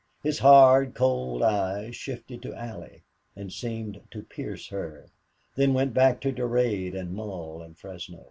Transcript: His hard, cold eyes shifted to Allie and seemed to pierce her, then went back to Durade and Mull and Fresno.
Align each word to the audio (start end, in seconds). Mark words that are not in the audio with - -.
His 0.23 0.39
hard, 0.39 0.95
cold 0.95 1.43
eyes 1.43 1.95
shifted 1.95 2.41
to 2.41 2.55
Allie 2.55 3.03
and 3.35 3.53
seemed 3.53 4.01
to 4.09 4.23
pierce 4.23 4.69
her, 4.69 5.05
then 5.55 5.75
went 5.75 5.93
back 5.93 6.19
to 6.21 6.31
Durade 6.33 6.95
and 6.99 7.13
Mull 7.13 7.61
and 7.61 7.77
Fresno. 7.77 8.19